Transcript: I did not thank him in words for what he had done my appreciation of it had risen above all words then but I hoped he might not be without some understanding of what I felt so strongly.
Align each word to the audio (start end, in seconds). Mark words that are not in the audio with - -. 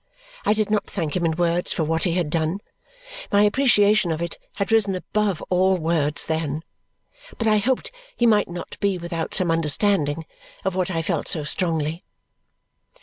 I 0.45 0.55
did 0.55 0.71
not 0.71 0.89
thank 0.89 1.15
him 1.15 1.27
in 1.27 1.35
words 1.35 1.73
for 1.73 1.83
what 1.83 2.05
he 2.05 2.13
had 2.13 2.31
done 2.31 2.57
my 3.31 3.43
appreciation 3.43 4.11
of 4.11 4.19
it 4.19 4.39
had 4.55 4.71
risen 4.71 4.95
above 4.95 5.43
all 5.51 5.77
words 5.77 6.25
then 6.25 6.63
but 7.37 7.47
I 7.47 7.59
hoped 7.59 7.91
he 8.17 8.25
might 8.25 8.49
not 8.49 8.79
be 8.79 8.97
without 8.97 9.35
some 9.35 9.51
understanding 9.51 10.25
of 10.65 10.73
what 10.75 10.89
I 10.89 11.03
felt 11.03 11.27
so 11.27 11.43
strongly. 11.43 12.03